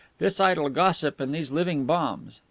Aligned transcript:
This 0.17 0.39
idle 0.39 0.69
gossip 0.69 1.19
and 1.19 1.31
these 1.31 1.51
living 1.51 1.85
bombs! 1.85 2.39